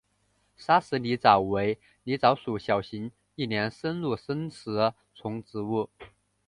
[0.57, 5.91] 砂石狸藻为狸藻属小型一年生陆生食虫植物。